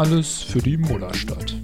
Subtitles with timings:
[0.00, 1.54] Alles für die Mullerstadt.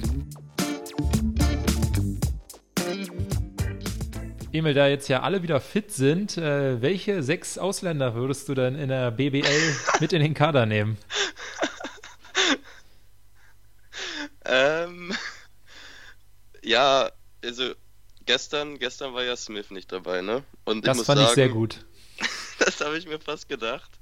[4.53, 8.74] Emil, da jetzt ja alle wieder fit sind, äh, welche sechs Ausländer würdest du denn
[8.74, 10.99] in der BBL mit in den Kader nehmen?
[14.45, 15.14] ähm,
[16.62, 17.10] ja,
[17.42, 17.73] also
[18.27, 20.45] gestern, gestern war ja Smith nicht dabei, ne?
[20.66, 21.87] Und das fand sagen, ich sehr gut.
[22.59, 23.95] das habe ich mir fast gedacht.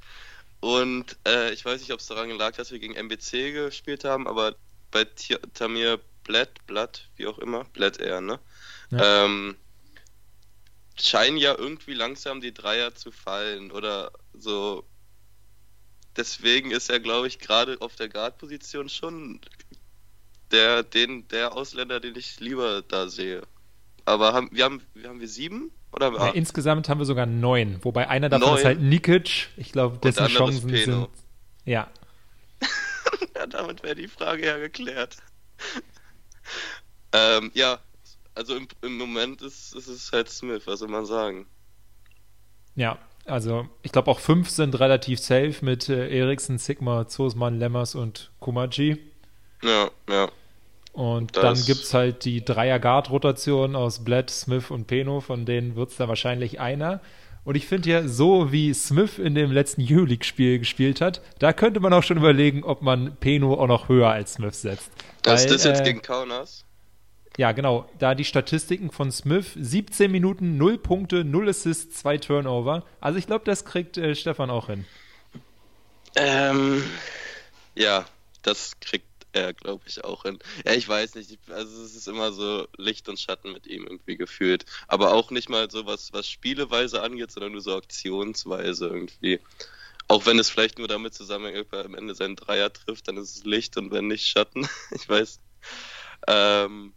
[0.64, 4.26] Und äh, ich weiß nicht, ob es daran lag, dass wir gegen MBC gespielt haben,
[4.26, 4.56] aber
[4.90, 5.04] bei
[5.52, 8.40] Tamir Blatt, Blatt, wie auch immer, Blatt eher, ne?
[8.90, 9.26] Ja.
[9.26, 9.56] Ähm,
[10.98, 14.86] scheinen ja irgendwie langsam die Dreier zu fallen oder so.
[16.16, 19.42] Deswegen ist er, glaube ich, gerade auf der Guard-Position schon
[20.50, 23.42] der, den, der Ausländer, den ich lieber da sehe.
[24.06, 25.70] Aber haben, wir haben, wir haben wir sieben?
[25.94, 28.58] Oder ja, insgesamt haben wir sogar neun, wobei einer davon neun.
[28.58, 29.50] ist halt Nikic.
[29.56, 31.08] Ich glaube, dessen Chancen sind.
[31.64, 31.88] Ja.
[33.36, 35.18] ja, damit wäre die Frage ja geklärt.
[37.12, 37.78] ähm, ja,
[38.34, 41.46] also im, im Moment ist, ist, es halt Smith, was soll man sagen?
[42.74, 47.94] Ja, also ich glaube auch fünf sind relativ safe mit äh, Eriksen, Sigma, Zosman, Lemmers
[47.94, 48.98] und Kumaji.
[49.62, 50.28] Ja, ja.
[50.94, 55.74] Und das dann gibt es halt die Dreier-Guard-Rotation aus Blatt, Smith und Peno, von denen
[55.74, 57.00] wird es da wahrscheinlich einer.
[57.42, 61.80] Und ich finde ja, so wie Smith in dem letzten U-League-Spiel gespielt hat, da könnte
[61.80, 64.90] man auch schon überlegen, ob man Peno auch noch höher als Smith setzt.
[65.22, 66.64] Das ist das jetzt äh, gegen Kaunas?
[67.36, 67.88] Ja, genau.
[67.98, 72.84] Da die Statistiken von Smith: 17 Minuten, 0 Punkte, 0 Assists, 2 Turnover.
[73.00, 74.84] Also ich glaube, das kriegt äh, Stefan auch hin.
[76.14, 76.84] Ähm,
[77.74, 78.04] ja,
[78.42, 79.06] das kriegt
[79.42, 80.38] er, glaube ich, auch hin.
[80.64, 81.38] Ja, ich weiß nicht.
[81.50, 84.64] Also es ist immer so Licht und Schatten mit ihm irgendwie gefühlt.
[84.88, 89.40] Aber auch nicht mal so was, was Spieleweise angeht, sondern nur so Aktionsweise irgendwie.
[90.06, 93.16] Auch wenn es vielleicht nur damit zusammenhängt, ob er am Ende seinen Dreier trifft, dann
[93.16, 94.68] ist es Licht und wenn nicht Schatten.
[94.90, 95.40] ich weiß.
[96.28, 96.94] Ähm,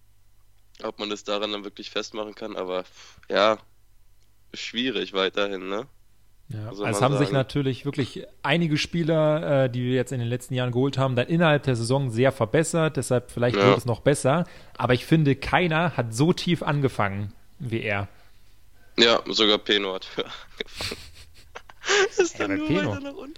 [0.84, 2.86] ob man das daran dann wirklich festmachen kann, aber
[3.30, 3.58] ja,
[4.54, 5.88] schwierig weiterhin, ne?
[6.50, 7.26] Ja, also es haben sagen.
[7.26, 11.16] sich natürlich wirklich einige Spieler, äh, die wir jetzt in den letzten Jahren geholt haben,
[11.16, 12.96] dann innerhalb der Saison sehr verbessert.
[12.96, 13.66] Deshalb vielleicht ja.
[13.66, 14.46] wird es noch besser.
[14.78, 18.08] Aber ich finde, keiner hat so tief angefangen wie er.
[18.98, 20.08] Ja, sogar Peno hat
[22.18, 22.92] ist dann nur Peno.
[22.92, 23.36] weiter nach unten.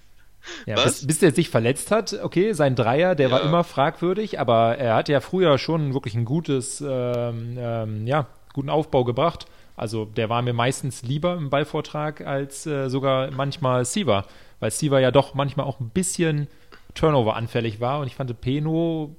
[0.65, 3.35] Ja, bis, bis, der sich verletzt hat, okay, sein Dreier, der ja.
[3.35, 8.27] war immer fragwürdig, aber er hat ja früher schon wirklich ein gutes, ähm, ähm, ja,
[8.53, 9.45] guten Aufbau gebracht.
[9.79, 14.27] Also der war mir meistens lieber im Ballvortrag als äh, sogar manchmal Siva,
[14.59, 16.47] weil Siva ja doch manchmal auch ein bisschen
[16.95, 19.15] Turnover anfällig war und ich fand Peno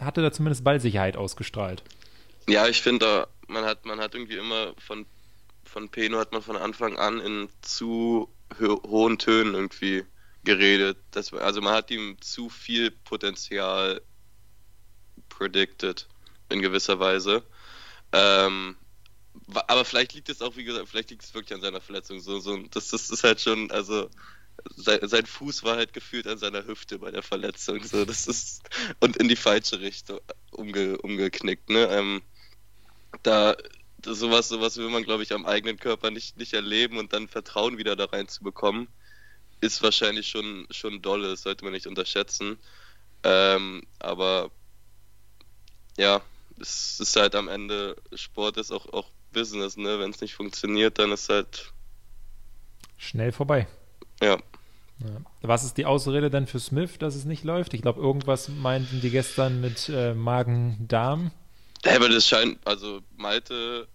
[0.00, 1.82] hatte da zumindest Ballsicherheit ausgestrahlt.
[2.48, 5.06] Ja, ich finde, man hat, man hat irgendwie immer von,
[5.64, 8.28] von Peno hat man von Anfang an in zu
[8.60, 10.04] ho hohen Tönen irgendwie
[10.44, 10.98] geredet.
[11.10, 14.00] Das, also man hat ihm zu viel Potenzial
[15.28, 16.06] predicted
[16.48, 17.42] in gewisser Weise.
[18.12, 18.76] Ähm,
[19.66, 22.20] aber vielleicht liegt es auch, wie gesagt, vielleicht liegt es wirklich an seiner Verletzung.
[22.20, 24.08] So, so, das, das ist halt schon, also
[24.76, 27.82] sein, sein, Fuß war halt gefühlt an seiner Hüfte bei der Verletzung.
[27.82, 28.62] So, das ist
[29.00, 30.20] und in die falsche Richtung
[30.50, 31.70] umge, umgeknickt.
[31.70, 31.86] Ne?
[31.90, 32.22] Ähm,
[33.22, 33.56] da
[34.04, 37.78] sowas, sowas will man, glaube ich, am eigenen Körper nicht, nicht erleben und dann Vertrauen
[37.78, 38.88] wieder da reinzubekommen
[39.60, 42.58] ist wahrscheinlich schon, schon doll, das sollte man nicht unterschätzen.
[43.22, 44.50] Ähm, aber
[45.98, 46.22] ja,
[46.58, 49.98] es ist halt am Ende, Sport ist auch, auch Business, ne?
[49.98, 51.72] Wenn es nicht funktioniert, dann ist halt
[52.96, 53.66] schnell vorbei.
[54.20, 54.36] Ja.
[55.00, 55.16] ja.
[55.42, 57.74] Was ist die Ausrede denn für Smith, dass es nicht läuft?
[57.74, 61.30] Ich glaube, irgendwas meinten die gestern mit äh, Magen-Darm.
[61.84, 63.88] Ja, aber das scheint, also Malte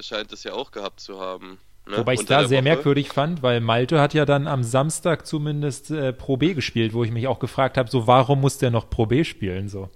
[0.00, 1.58] scheint es ja auch gehabt zu haben.
[1.88, 1.98] Ne?
[1.98, 2.64] Wobei ich es da sehr Woche.
[2.64, 7.04] merkwürdig fand, weil Malte hat ja dann am Samstag zumindest äh, Pro B gespielt, wo
[7.04, 9.90] ich mich auch gefragt habe, so warum muss der noch Pro B spielen so?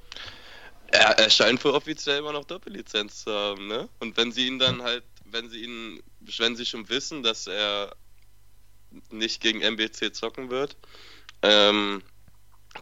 [0.93, 3.89] Er, er scheint wohl offiziell immer noch Doppellizenz zu haben, ne?
[4.01, 7.95] Und wenn sie ihn dann halt, wenn sie ihn, wenn sie schon wissen, dass er
[9.11, 10.77] nicht gegen MBC zocken wird,
[11.43, 12.03] ähm,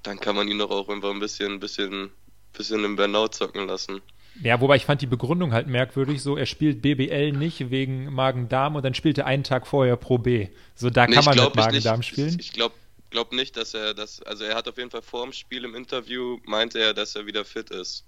[0.02, 2.10] dann kann man ihn doch auch einfach ein bisschen, ein bisschen,
[2.52, 4.00] bisschen im Burnout zocken lassen.
[4.42, 8.76] Ja, wobei ich fand die Begründung halt merkwürdig, so er spielt BBL nicht wegen Magen-Darm
[8.76, 10.48] und dann spielt er einen Tag vorher Pro B.
[10.74, 12.28] So, da nee, kann man mit Magen-Darm spielen.
[12.28, 12.74] Ich, ich glaube
[13.10, 15.74] glaub nicht, dass er das, also er hat auf jeden Fall vor dem Spiel im
[15.74, 18.04] Interview, meinte er, dass er wieder fit ist.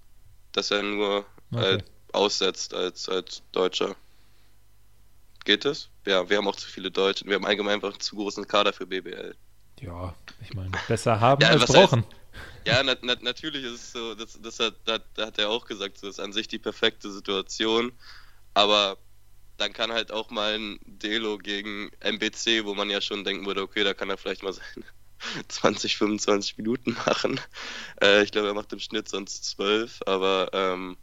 [0.53, 1.77] Dass er nur okay.
[1.77, 1.83] äh,
[2.13, 3.95] aussetzt als, als Deutscher.
[5.45, 5.89] Geht es?
[6.07, 7.25] Ja, wir haben auch zu viele Deutsche.
[7.27, 9.35] Wir haben allgemein einfach einen zu großen Kader für BBL.
[9.81, 12.01] Ja, ich meine, besser haben ja, als brauchen.
[12.01, 12.21] Heißt,
[12.67, 15.65] ja, na, na, natürlich ist es so, das, das hat, da, da hat er auch
[15.65, 17.93] gesagt, so ist an sich die perfekte Situation,
[18.53, 18.99] aber
[19.61, 23.63] dann kann halt auch mal ein Delo gegen MBC, wo man ja schon denken würde,
[23.63, 24.85] okay, da kann er vielleicht mal sein,
[25.49, 27.39] 20, 25 Minuten machen.
[28.01, 30.97] Äh, ich glaube, er macht im Schnitt sonst 12, aber ähm,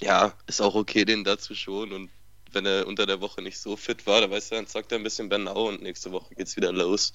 [0.00, 1.92] ja, ist auch okay, den dazu schon.
[1.92, 2.10] Und
[2.52, 4.98] wenn er unter der Woche nicht so fit war, dann weißt du, dann zockt er
[4.98, 7.12] ein bisschen Bernau und nächste Woche geht's wieder los.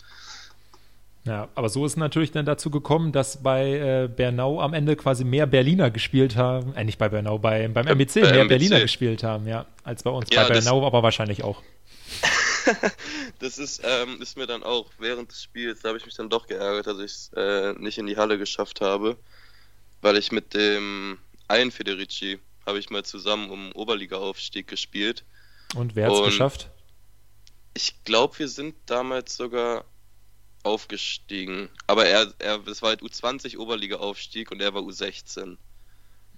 [1.26, 5.24] Ja, aber so ist natürlich dann dazu gekommen, dass bei äh, Bernau am Ende quasi
[5.24, 8.48] mehr Berliner gespielt haben, äh, nicht bei Bernau, bei, beim MBC bei mehr MBC.
[8.48, 10.30] Berliner gespielt haben, ja, als bei uns.
[10.32, 11.64] Ja, bei Bernau aber wahrscheinlich auch.
[13.40, 16.30] das ist, ähm, ist mir dann auch während des Spiels, da habe ich mich dann
[16.30, 19.18] doch geärgert, dass ich es äh, nicht in die Halle geschafft habe,
[20.02, 21.18] weil ich mit dem
[21.48, 25.24] einen Federici habe ich mal zusammen um Oberliga-Aufstieg gespielt.
[25.74, 26.70] Und wer hat es geschafft?
[27.74, 29.86] Ich glaube, wir sind damals sogar
[30.66, 31.70] aufgestiegen.
[31.88, 35.58] Aber er, er, das war halt U20 Oberliga-Aufstieg und er war U16.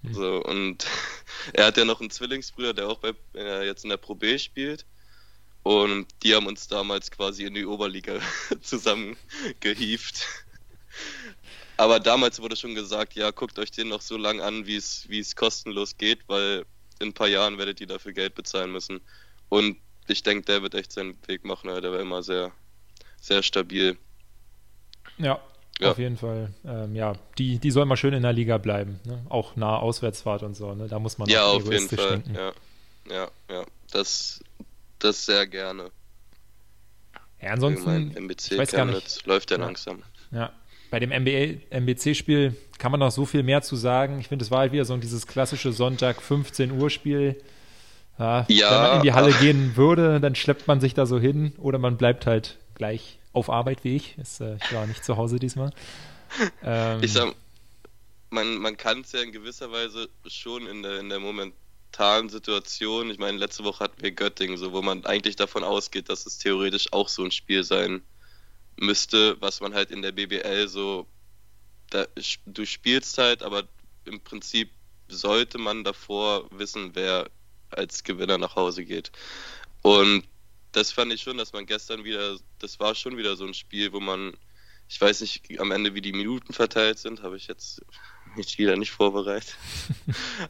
[0.02, 0.14] Hm.
[0.14, 0.86] So, und
[1.54, 4.38] er hat ja noch einen Zwillingsbruder, der auch bei, äh, jetzt in der Pro B
[4.38, 4.84] spielt.
[5.62, 8.20] Und die haben uns damals quasi in die Oberliga
[8.62, 10.26] zusammengehieft.
[11.76, 15.36] Aber damals wurde schon gesagt, ja, guckt euch den noch so lange an, wie es
[15.36, 16.64] kostenlos geht, weil
[16.98, 19.00] in ein paar Jahren werdet ihr dafür Geld bezahlen müssen.
[19.48, 19.78] Und
[20.08, 22.52] ich denke, der wird echt seinen Weg machen, der war immer sehr,
[23.20, 23.96] sehr stabil.
[25.18, 25.40] Ja,
[25.80, 25.90] ja.
[25.90, 26.50] auf jeden Fall.
[26.64, 29.00] Ähm, ja, die, die soll mal schön in der Liga bleiben.
[29.04, 29.20] Ne?
[29.28, 30.74] Auch nahe Auswärtsfahrt und so.
[30.74, 30.88] Ne?
[30.88, 32.10] Da muss man ja auf jeden Fall.
[32.10, 32.34] Denken.
[32.34, 32.52] Ja,
[33.10, 33.64] ja, ja.
[33.90, 34.40] Das,
[34.98, 35.90] das sehr gerne.
[37.40, 38.16] Ja, ansonsten.
[38.16, 39.26] MBC ich weiß gar nicht.
[39.26, 40.02] läuft ja, ja langsam.
[40.32, 40.52] Ja,
[40.90, 44.18] bei dem MBC-Spiel kann man noch so viel mehr zu sagen.
[44.20, 47.40] Ich finde, es war halt wieder so dieses klassische Sonntag 15 Uhr Spiel.
[48.18, 49.40] Ja, ja, wenn man in die Halle ach.
[49.40, 53.50] gehen würde, dann schleppt man sich da so hin oder man bleibt halt gleich auf
[53.50, 54.18] Arbeit wie ich.
[54.18, 55.70] Ist, äh, ich war nicht zu Hause diesmal.
[56.62, 57.34] Ähm, ich sag,
[58.30, 63.10] man, man kann es ja in gewisser Weise schon in der, in der momentanen Situation.
[63.10, 66.38] Ich meine, letzte Woche hatten wir Göttingen, so, wo man eigentlich davon ausgeht, dass es
[66.38, 68.02] theoretisch auch so ein Spiel sein
[68.76, 71.06] müsste, was man halt in der BBL so,
[71.90, 72.06] da,
[72.46, 73.64] du spielst halt, aber
[74.04, 74.70] im Prinzip
[75.08, 77.30] sollte man davor wissen, wer
[77.70, 79.10] als Gewinner nach Hause geht.
[79.82, 80.24] Und
[80.72, 83.92] das fand ich schon, dass man gestern wieder, das war schon wieder so ein Spiel,
[83.92, 84.34] wo man,
[84.88, 87.82] ich weiß nicht am Ende, wie die Minuten verteilt sind, habe ich jetzt
[88.36, 89.56] mich wieder nicht vorbereitet.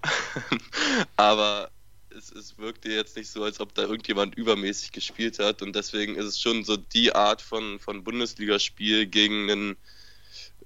[1.16, 1.70] Aber
[2.10, 5.62] es, es wirkte jetzt nicht so, als ob da irgendjemand übermäßig gespielt hat.
[5.62, 9.76] Und deswegen ist es schon so die Art von, von Bundesligaspiel gegen ein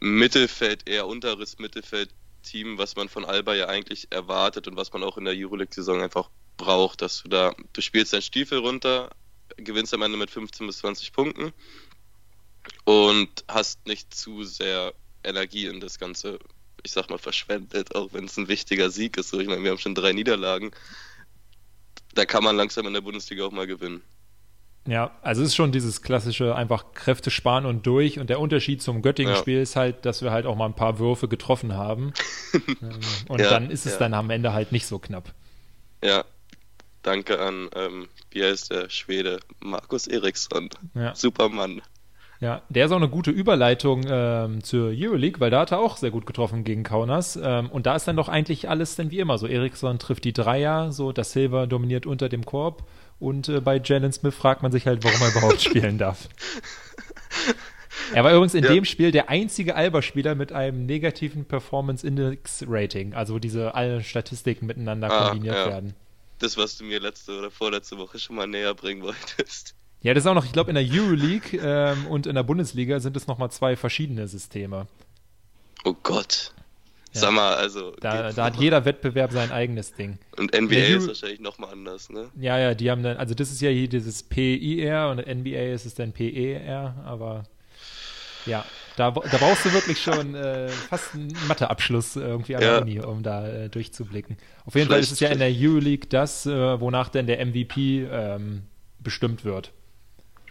[0.01, 5.19] Mittelfeld, eher unteres Mittelfeld-Team, was man von Alba ja eigentlich erwartet und was man auch
[5.19, 9.11] in der Euroleague-Saison einfach braucht, dass du da, du spielst deinen Stiefel runter,
[9.57, 11.53] gewinnst am Ende mit 15 bis 20 Punkten
[12.85, 14.95] und hast nicht zu sehr
[15.25, 16.39] Energie in das Ganze,
[16.83, 19.31] ich sag mal, verschwendet, auch wenn es ein wichtiger Sieg ist.
[19.31, 20.73] So, ich meine, wir haben schon drei Niederlagen
[22.15, 24.03] da kann man langsam in der Bundesliga auch mal gewinnen.
[24.87, 28.19] Ja, also es ist schon dieses klassische einfach Kräfte sparen und durch.
[28.19, 29.63] Und der Unterschied zum Göttingen-Spiel ja.
[29.63, 32.13] ist halt, dass wir halt auch mal ein paar Würfe getroffen haben.
[32.83, 33.99] Ähm, und ja, dann ist es ja.
[34.01, 35.33] dann am Ende halt nicht so knapp.
[36.05, 36.23] Ja,
[37.03, 39.41] danke an, ähm, wie heißt der Schwede?
[39.61, 40.71] Markus Eriksson.
[40.95, 41.15] Ja.
[41.15, 41.83] Supermann.
[42.41, 45.97] Ja, der ist auch eine gute Überleitung ähm, zur Euroleague, weil da hat er auch
[45.97, 47.39] sehr gut getroffen gegen Kaunas.
[47.41, 49.47] Ähm, und da ist dann doch eigentlich alles dann wie immer so.
[49.47, 52.89] Eriksson trifft die Dreier, so das Silver dominiert unter dem Korb.
[53.21, 56.29] Und äh, bei Jalen Smith fragt man sich halt, warum er überhaupt spielen darf.
[58.13, 58.73] Er war übrigens in ja.
[58.73, 64.03] dem Spiel der einzige Alba-Spieler mit einem negativen Performance Index Rating, also wo diese alle
[64.03, 65.67] Statistiken miteinander ah, kombiniert ja.
[65.67, 65.95] werden.
[66.43, 69.77] Das, was du mir letzte oder vorletzte Woche schon mal näher bringen wolltest.
[70.03, 72.99] Ja, das ist auch noch, ich glaube, in der Euroleague ähm, und in der Bundesliga
[72.99, 74.89] sind es nochmal zwei verschiedene Systeme.
[75.85, 76.53] Oh Gott.
[77.13, 77.21] Ja.
[77.21, 77.93] Sag mal, also.
[78.01, 80.19] Da, da hat jeder Wettbewerb sein eigenes Ding.
[80.37, 82.31] Und NBA ist wahrscheinlich nochmal anders, ne?
[82.41, 85.87] Ja, ja, die haben dann, also das ist ja hier dieses PIR und NBA ist
[85.87, 87.45] es dann PER, aber
[88.47, 88.65] ja,
[88.97, 93.23] da, da brauchst du wirklich schon äh, fast einen Matheabschluss irgendwie an der Uni, um
[93.23, 94.37] da äh, durchzublicken.
[94.65, 98.07] Auf jeden Fall ist es ja in der Euroleague das, äh, wonach denn der MVP
[98.11, 98.63] ähm,
[98.99, 99.73] bestimmt wird.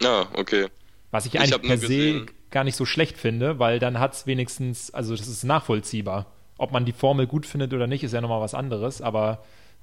[0.02, 0.66] Ah, okay.
[1.10, 4.26] Was ich eigentlich ich per se gar nicht so schlecht finde, weil dann hat es
[4.26, 6.26] wenigstens, also das ist nachvollziehbar.
[6.58, 9.42] Ob man die Formel gut findet oder nicht, ist ja nochmal was anderes, aber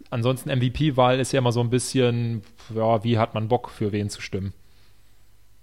[0.09, 4.09] ansonsten MVP-Wahl ist ja immer so ein bisschen, ja, wie hat man Bock, für wen
[4.09, 4.53] zu stimmen?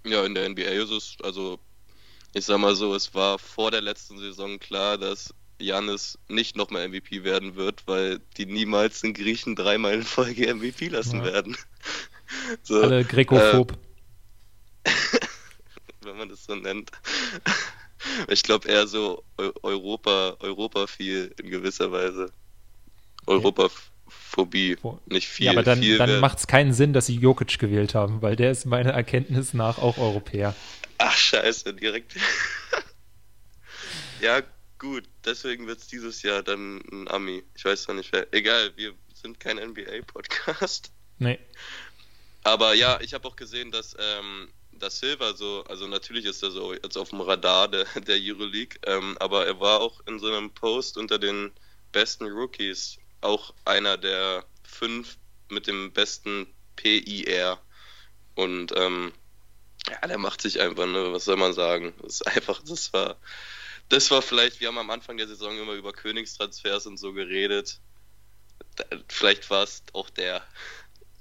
[0.05, 1.59] Ja, in der NBA ist es, also
[2.33, 6.87] ich sag mal so, es war vor der letzten Saison klar, dass Janis nicht nochmal
[6.87, 11.25] MVP werden wird, weil die niemals den Griechen dreimal in Folge MVP lassen ja.
[11.25, 11.57] werden.
[12.63, 13.73] so, Alle grekophob.
[14.83, 14.91] Äh,
[16.01, 16.91] wenn man das so nennt.
[18.29, 19.23] Ich glaube eher so
[19.63, 22.31] Europa, Europa viel in gewisser Weise.
[23.25, 23.69] Europa,
[24.07, 24.77] Phobie.
[25.07, 25.47] Nicht viel.
[25.47, 28.51] Ja, aber dann, dann macht es keinen Sinn, dass sie Jokic gewählt haben, weil der
[28.51, 30.55] ist meiner Erkenntnis nach auch Europäer.
[30.97, 32.15] Ach, scheiße, direkt.
[34.21, 34.41] ja,
[34.79, 37.43] gut, deswegen wird es dieses Jahr dann ein Ami.
[37.55, 38.31] Ich weiß noch nicht wer.
[38.33, 40.91] Egal, wir sind kein NBA-Podcast.
[41.19, 41.39] Nee.
[42.43, 46.51] Aber ja, ich habe auch gesehen, dass, ähm, dass Silva so, also natürlich ist er
[46.51, 50.27] so jetzt auf dem Radar der, der Euroleague, ähm, aber er war auch in so
[50.27, 51.51] einem Post unter den
[51.91, 55.17] besten Rookies auch einer der fünf
[55.49, 57.59] mit dem besten PIR.
[58.35, 59.11] Und ähm,
[59.89, 61.93] ja, der macht sich einfach, ne, was soll man sagen?
[62.01, 63.15] Das ist einfach, das war,
[63.89, 67.79] das war vielleicht, wir haben am Anfang der Saison immer über Königstransfers und so geredet.
[69.07, 70.41] Vielleicht war es auch der.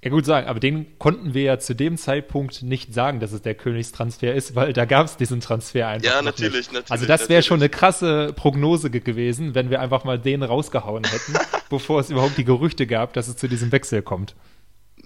[0.04, 3.42] Ja, gut sagen, aber den konnten wir ja zu dem Zeitpunkt nicht sagen, dass es
[3.42, 6.06] der Königstransfer ist, weil da gab es diesen Transfer einfach.
[6.06, 6.90] Ja, natürlich, natürlich.
[6.90, 11.34] Also, das wäre schon eine krasse Prognose gewesen, wenn wir einfach mal den rausgehauen hätten,
[11.70, 14.34] bevor es überhaupt die Gerüchte gab, dass es zu diesem Wechsel kommt.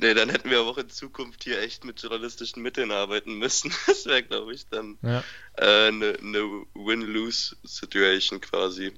[0.00, 3.70] Nee, dann hätten wir aber auch in Zukunft hier echt mit journalistischen Mitteln arbeiten müssen.
[3.86, 5.22] Das wäre, glaube ich, dann eine
[5.58, 5.88] ja.
[5.88, 6.38] äh, ne, ne
[6.74, 8.92] Win-Lose-Situation quasi.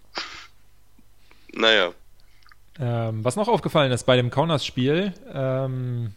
[1.53, 1.93] Naja.
[2.79, 6.15] Ähm, was noch aufgefallen ist bei dem Kaunas-Spiel, ähm,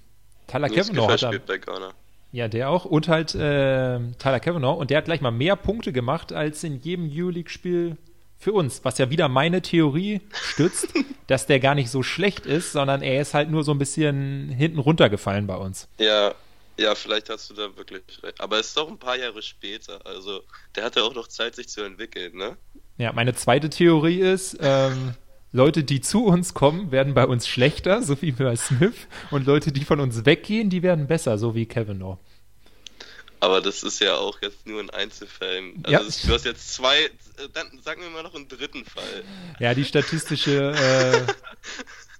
[0.47, 1.91] Tyler Kavanaugh hat spielt bei Ghana.
[2.31, 2.85] Ja, der auch.
[2.85, 4.77] Und halt äh, Tyler Kavanaugh.
[4.77, 7.97] Und der hat gleich mal mehr Punkte gemacht als in jedem Euroleague-Spiel
[8.37, 10.87] für uns, was ja wieder meine Theorie stützt,
[11.27, 14.49] dass der gar nicht so schlecht ist, sondern er ist halt nur so ein bisschen
[14.49, 15.87] hinten runtergefallen bei uns.
[15.97, 16.35] Ja,
[16.77, 18.41] ja, vielleicht hast du da wirklich recht.
[18.41, 20.41] Aber es ist doch ein paar Jahre später, also
[20.75, 22.57] der hatte auch noch Zeit, sich zu entwickeln, ne?
[22.97, 25.15] Ja, meine zweite Theorie ist, ähm,
[25.51, 29.71] Leute, die zu uns kommen, werden bei uns schlechter, so wie bei Smith, und Leute,
[29.71, 32.19] die von uns weggehen, die werden besser, so wie Kavanaugh.
[33.39, 35.83] Aber das ist ja auch jetzt nur in Einzelfällen.
[35.83, 36.27] Also ja.
[36.27, 37.09] du hast jetzt zwei,
[37.53, 39.23] dann sagen wir mal noch einen dritten Fall.
[39.59, 40.73] Ja, die statistische,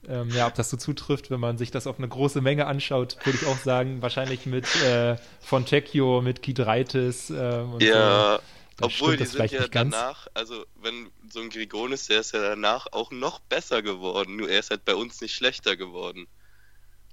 [0.07, 2.67] äh, ähm, ja, ob das so zutrifft, wenn man sich das auf eine große Menge
[2.67, 8.37] anschaut, würde ich auch sagen, wahrscheinlich mit äh, Fontecchio, mit Kidreitis äh, und ja.
[8.37, 8.43] So.
[8.81, 13.09] Obwohl, die sind ja danach, also wenn so ein Grigonis, der ist ja danach auch
[13.09, 16.27] noch besser geworden, nur er ist halt bei uns nicht schlechter geworden.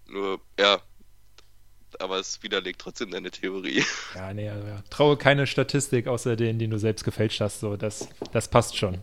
[0.08, 0.82] Nur, ja,
[2.00, 3.84] aber es widerlegt trotzdem deine Theorie.
[4.14, 4.82] Ja, nee, also, ja.
[4.90, 7.60] traue keine Statistik außer denen, die du selbst gefälscht hast.
[7.60, 8.98] So, das, das passt schon.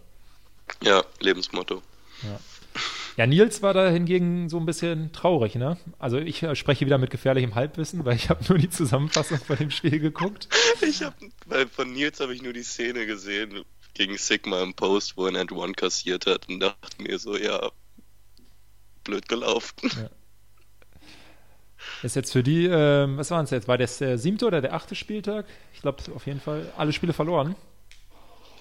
[0.83, 1.81] Ja, Lebensmotto.
[2.23, 2.39] Ja.
[3.17, 5.77] ja, Nils war da hingegen so ein bisschen traurig, ne?
[5.97, 9.57] Also ich äh, spreche wieder mit gefährlichem Halbwissen, weil ich habe nur die Zusammenfassung von
[9.57, 10.47] dem Spiel geguckt.
[10.81, 11.15] Ich habe,
[11.47, 15.39] weil von Nils habe ich nur die Szene gesehen gegen Sigma im Post, wo er
[15.39, 17.71] ein One kassiert hat und dachte mir so, ja,
[19.03, 19.89] blöd gelaufen.
[19.95, 20.09] Ja.
[22.03, 23.67] Ist jetzt für die, äh, was waren es jetzt?
[23.67, 25.45] War das der siebte oder der achte Spieltag?
[25.73, 27.55] Ich glaube auf jeden Fall alle Spiele verloren.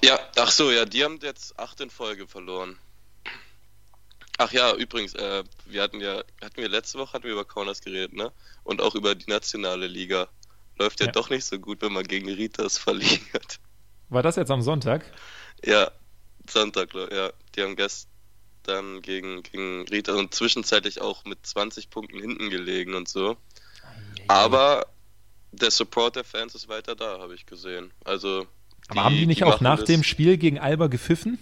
[0.04, 2.78] Ja, ach so, ja, die haben jetzt acht in Folge verloren.
[4.38, 7.80] Ach ja, übrigens, äh, wir hatten ja, hatten wir letzte Woche hatten wir über Kaunas
[7.80, 8.32] geredet, ne?
[8.62, 10.28] Und auch über die nationale Liga.
[10.78, 11.12] Läuft ja, ja.
[11.12, 13.58] doch nicht so gut, wenn man gegen Ritas verliert.
[14.08, 15.04] War das jetzt am Sonntag?
[15.64, 15.90] Ja,
[16.49, 17.32] Sonntag, ja.
[17.56, 18.07] Die haben gestern
[18.68, 23.37] dann gegen, gegen Rita und zwischenzeitlich auch mit 20 Punkten hinten gelegen und so.
[24.28, 24.87] Aber
[25.52, 27.92] der Support der Fans ist weiter da, habe ich gesehen.
[28.04, 28.42] Also.
[28.42, 31.38] Die, aber haben die nicht die auch nach dem Spiel gegen Alba gepfiffen?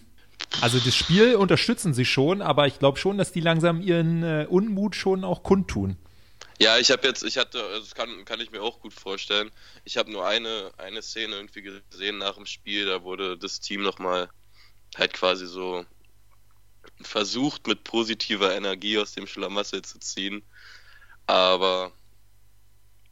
[0.61, 4.47] Also das Spiel unterstützen sie schon, aber ich glaube schon, dass die langsam ihren äh,
[4.49, 5.97] Unmut schon auch kundtun.
[6.59, 9.50] Ja, ich habe jetzt, ich hatte, das kann, kann ich mir auch gut vorstellen.
[9.85, 13.83] Ich habe nur eine, eine Szene irgendwie gesehen nach dem Spiel, da wurde das Team
[13.83, 14.28] nochmal
[14.97, 15.85] halt quasi so
[17.00, 20.43] versucht, mit positiver Energie aus dem Schlamassel zu ziehen.
[21.26, 21.93] Aber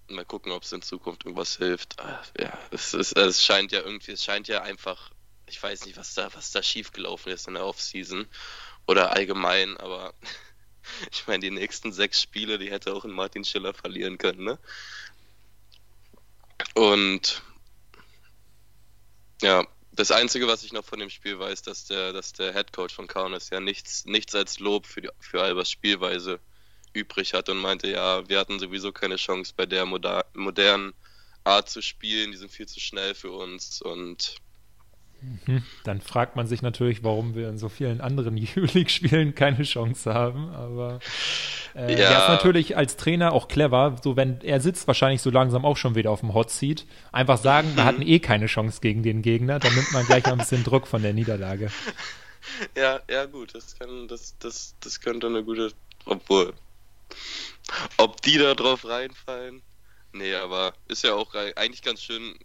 [0.09, 1.97] mal gucken, ob es in Zukunft irgendwas hilft.
[2.39, 5.11] Ja, es, ist, es scheint ja irgendwie, es scheint ja einfach,
[5.47, 8.27] ich weiß nicht, was da, was da schiefgelaufen ist in der Offseason
[8.87, 10.15] oder allgemein, aber
[11.13, 14.59] ich meine, die nächsten sechs Spiele, die hätte auch ein Martin Schiller verlieren können, ne?
[16.75, 17.43] Und
[19.43, 22.73] ja, das Einzige, was ich noch von dem Spiel weiß, dass der, dass der Head
[22.73, 26.41] Coach von Kaunas ja nichts, nichts als Lob für, die, für Albers Spielweise
[26.93, 30.95] übrig hat und meinte, ja, wir hatten sowieso keine Chance bei der modernen
[31.45, 34.37] Art zu spielen, die sind viel zu schnell für uns und.
[35.85, 40.49] Dann fragt man sich natürlich, warum wir in so vielen anderen EU-League-Spielen keine Chance haben.
[40.51, 40.99] Aber
[41.75, 42.11] äh, ja.
[42.11, 43.97] er ist natürlich als Trainer auch clever.
[44.03, 46.87] So, wenn er sitzt wahrscheinlich so langsam auch schon wieder auf dem Hot Seat.
[47.13, 47.77] Einfach sagen, mhm.
[47.77, 49.59] wir hatten eh keine Chance gegen den Gegner.
[49.59, 51.71] Dann nimmt man gleich ein bisschen Druck von der Niederlage.
[52.77, 53.55] Ja, ja, gut.
[53.55, 55.73] Das kann, das, das, das könnte eine gute.
[56.05, 56.53] Obwohl.
[57.97, 59.63] Ob die da drauf reinfallen?
[60.13, 62.37] Nee, aber ist ja auch eigentlich ganz schön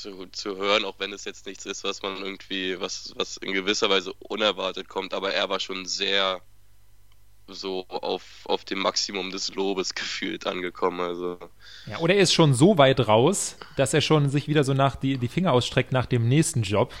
[0.00, 3.52] zu, zu hören, auch wenn es jetzt nichts ist, was man irgendwie, was, was in
[3.52, 6.40] gewisser Weise unerwartet kommt, aber er war schon sehr
[7.46, 11.00] so auf, auf dem Maximum des Lobes gefühlt angekommen.
[11.00, 11.38] Also.
[11.86, 14.96] Ja, oder er ist schon so weit raus, dass er schon sich wieder so nach
[14.96, 16.94] die, die Finger ausstreckt nach dem nächsten Job.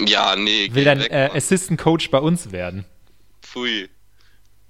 [0.00, 0.68] Ja, nee.
[0.72, 2.84] Will dann äh, Assistant Coach bei uns werden.
[3.40, 3.88] Pfui.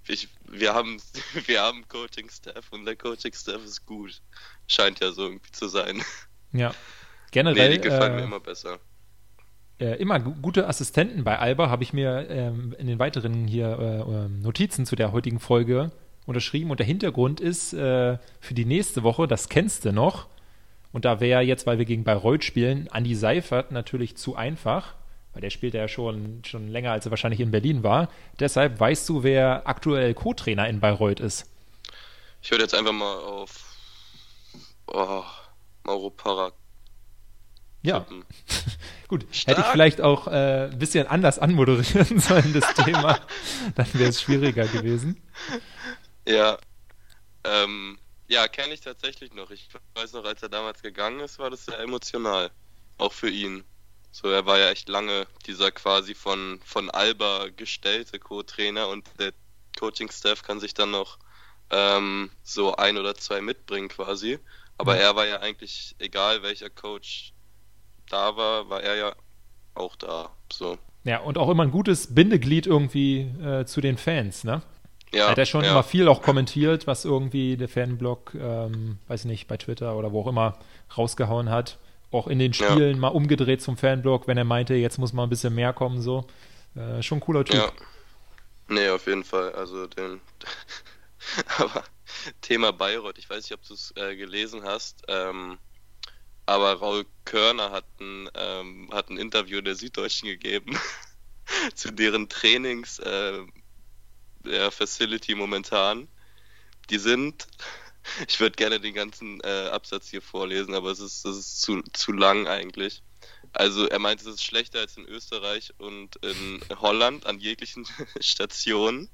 [0.07, 1.01] Ich, wir haben,
[1.47, 4.23] wir haben Coaching Staff und der Coaching Staff ist gut.
[4.69, 6.03] Scheint ja so irgendwie zu sein.
[6.53, 6.73] Ja.
[7.31, 7.69] Generell.
[7.69, 8.79] Nee, die gefallen äh, mir immer besser.
[9.79, 14.01] Äh, immer gute Assistenten bei Alba habe ich mir ähm, in den weiteren hier äh,
[14.01, 15.93] ähm, Notizen zu der heutigen Folge
[16.25, 16.71] unterschrieben.
[16.71, 20.29] Und der Hintergrund ist äh, für die nächste Woche, das kennst du noch.
[20.93, 24.95] Und da wäre jetzt, weil wir gegen Bayreuth spielen, Andi Seifert natürlich zu einfach
[25.37, 28.09] weil der spielt ja schon, schon länger, als er wahrscheinlich in Berlin war.
[28.41, 31.45] Deshalb weißt du, wer aktuell Co-Trainer in Bayreuth ist.
[32.41, 33.77] Ich würde jetzt einfach mal auf
[34.87, 35.25] oh,
[35.85, 36.53] Mauro Parra.
[37.87, 38.05] Ja,
[39.09, 39.27] gut.
[39.31, 39.57] Stark.
[39.57, 43.21] Hätte ich vielleicht auch äh, ein bisschen anders anmoderieren sollen, das Thema.
[43.77, 45.23] Dann wäre es schwieriger gewesen.
[46.27, 46.59] Ja,
[47.45, 49.53] ähm, ja, kenne ich tatsächlich noch.
[49.53, 52.51] Ich weiß noch, als er damals gegangen ist, war das sehr emotional.
[52.99, 53.63] Auch für ihn.
[54.11, 59.33] So, er war ja echt lange dieser quasi von, von Alba gestellte Co-Trainer und der
[59.79, 61.19] Coaching-Staff kann sich dann noch
[61.71, 64.41] ähm, so ein oder zwei mitbringen quasi.
[64.77, 65.01] Aber mhm.
[65.03, 67.33] er war ja eigentlich, egal welcher Coach
[68.11, 69.13] da war, war er ja
[69.75, 70.31] auch da.
[70.53, 70.79] So.
[71.05, 74.63] Ja, und auch immer ein gutes Bindeglied irgendwie äh, zu den Fans, ne?
[75.13, 75.71] Ja, hat er schon ja.
[75.71, 80.23] immer viel auch kommentiert, was irgendwie der Fanblog, ähm, weiß nicht, bei Twitter oder wo
[80.23, 80.59] auch immer
[80.97, 81.79] rausgehauen hat
[82.17, 82.97] auch in den Spielen ja.
[82.97, 86.27] mal umgedreht zum Fanblog, wenn er meinte, jetzt muss mal ein bisschen mehr kommen, so.
[86.75, 87.57] Äh, schon ein cooler Typ.
[87.57, 87.73] Ja.
[88.69, 89.53] Nee, auf jeden Fall.
[89.53, 90.21] Also den.
[91.59, 91.85] aber
[92.41, 95.59] Thema Bayreuth, ich weiß nicht, ob du es äh, gelesen hast, ähm,
[96.47, 100.79] aber Raul Körner hat ein, ähm, hat ein Interview der Süddeutschen gegeben
[101.75, 103.41] zu deren Trainings äh,
[104.45, 106.09] der Facility momentan.
[106.89, 107.49] Die sind
[108.29, 111.83] ich würde gerne den ganzen äh, Absatz hier vorlesen, aber es ist, es ist zu,
[111.93, 113.03] zu lang eigentlich.
[113.53, 117.87] Also er meint, es ist schlechter als in Österreich und in Holland an jeglichen
[118.21, 119.09] Stationen.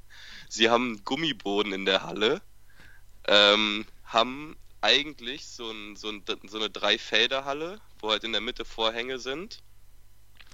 [0.48, 2.42] Sie haben Gummiboden in der Halle,
[3.26, 8.64] ähm, haben eigentlich so, ein, so, ein, so eine Dreifelderhalle, wo halt in der Mitte
[8.64, 9.62] Vorhänge sind.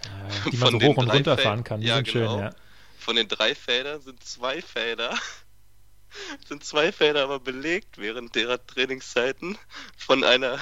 [0.04, 1.80] Äh, die man Von so hoch und runter fahren kann.
[1.80, 2.34] Die ja, sind genau.
[2.34, 2.50] schön, ja.
[2.98, 5.16] Von den drei Feldern sind zwei Felder
[6.48, 9.56] sind zwei Felder aber belegt während derer Trainingszeiten
[9.96, 10.58] von einer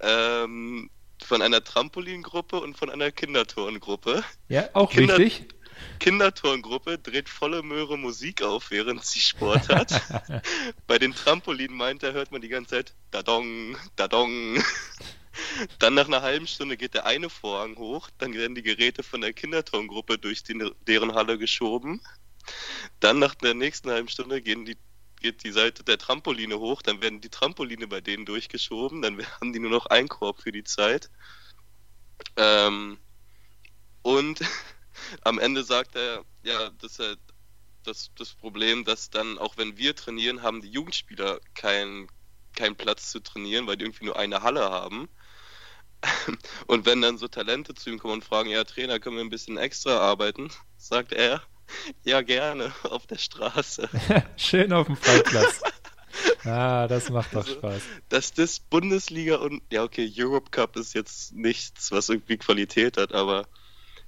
[0.00, 0.90] ähm,
[1.22, 4.24] von einer Trampolingruppe und von einer Kinderturngruppe.
[4.48, 5.54] Ja, auch Kinder richtig.
[5.98, 10.02] Kinderturngruppe dreht volle Möhre Musik auf, während sie Sport hat.
[10.86, 14.62] Bei den Trampolinen meint er, hört man die ganze Zeit Dadong, Dadong.
[15.78, 19.20] Dann nach einer halben Stunde geht der eine Vorhang hoch, dann werden die Geräte von
[19.20, 22.00] der Kinderturngruppe durch die, deren Halle geschoben.
[23.00, 24.76] Dann nach der nächsten halben Stunde gehen die,
[25.20, 29.52] geht die Seite der Trampoline hoch, dann werden die Trampoline bei denen durchgeschoben, dann haben
[29.52, 31.10] die nur noch einen Korb für die Zeit.
[32.36, 32.98] Ähm,
[34.02, 34.40] und
[35.22, 37.18] am Ende sagt er, ja, das ist halt
[37.84, 42.08] das, das Problem, dass dann, auch wenn wir trainieren, haben die Jugendspieler keinen
[42.54, 45.08] keinen Platz zu trainieren, weil die irgendwie nur eine Halle haben.
[46.66, 49.30] Und wenn dann so Talente zu ihm kommen und fragen, ja, Trainer, können wir ein
[49.30, 51.42] bisschen extra arbeiten, sagt er,
[52.02, 53.88] ja, gerne, auf der Straße.
[54.36, 55.62] Schön auf dem Freiplatz.
[56.44, 57.82] ah, das macht doch also, Spaß.
[58.08, 63.12] Dass das Bundesliga und, ja, okay, Europe Cup ist jetzt nichts, was irgendwie Qualität hat,
[63.12, 63.46] aber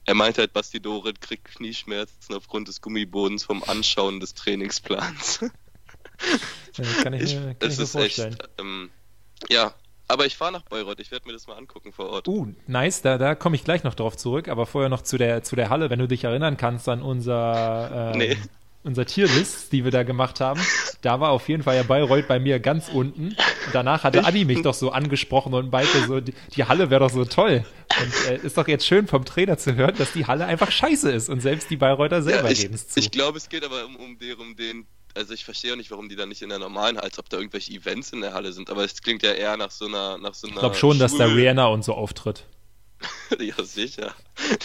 [0.05, 5.41] er meint halt, Basti Dorit kriegt Knieschmerzen aufgrund des Gummibodens vom Anschauen des Trainingsplans.
[6.77, 8.33] ja, kann ich mir, kann ich mir vorstellen.
[8.35, 8.91] Echt, ähm,
[9.49, 9.75] ja,
[10.09, 12.29] aber ich fahre nach Bayreuth, ich werde mir das mal angucken vor Ort.
[12.29, 15.43] Uh, nice, da, da komme ich gleich noch drauf zurück, aber vorher noch zu der,
[15.43, 18.37] zu der Halle, wenn du dich erinnern kannst an unser, äh, nee.
[18.85, 20.61] Unser Tierlist, die wir da gemacht haben.
[21.03, 23.37] Da war auf jeden Fall ja Bayreuth bei mir ganz unten.
[23.73, 27.11] Danach hatte Adi mich doch so angesprochen und meinte so, die, die Halle wäre doch
[27.11, 27.65] so toll.
[28.01, 31.11] Und äh, ist doch jetzt schön vom Trainer zu hören, dass die Halle einfach scheiße
[31.11, 32.99] ist und selbst die Bayreuther selber ja, geben es zu.
[32.99, 35.91] Ich glaube, es geht aber um, um, den, um den also ich verstehe auch nicht,
[35.91, 38.53] warum die da nicht in der normalen, als ob da irgendwelche Events in der Halle
[38.53, 40.57] sind, aber es klingt ja eher nach so einer, nach so einer.
[40.57, 41.01] Ich glaube schon, Schule.
[41.01, 42.47] dass da Rihanna und so auftritt.
[43.39, 44.15] ja, sicher.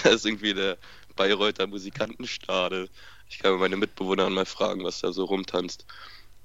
[0.03, 0.77] Da ist irgendwie der
[1.15, 2.89] Bayreuther Musikantenstadel.
[3.29, 5.85] Ich kann meine Mitbewohner mal fragen, was da so rumtanzt.